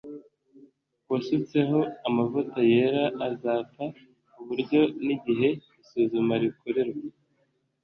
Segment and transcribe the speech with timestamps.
[1.09, 3.83] wasutsweho amavuta yera azapfa
[4.39, 5.49] uburyo n igihe
[5.81, 7.03] isuzuma rikorerwa